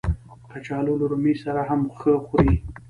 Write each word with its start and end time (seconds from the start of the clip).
کچالو 0.49 0.93
له 0.99 1.05
رومي 1.11 1.33
سره 1.43 1.61
هم 1.69 1.81
ښه 1.97 2.13
خوري 2.25 2.53